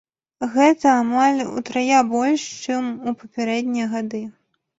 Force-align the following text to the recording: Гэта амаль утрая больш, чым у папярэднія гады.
Гэта 0.53 0.93
амаль 1.01 1.41
утрая 1.59 1.99
больш, 2.15 2.47
чым 2.63 2.89
у 3.07 3.15
папярэднія 3.21 3.87
гады. 3.95 4.25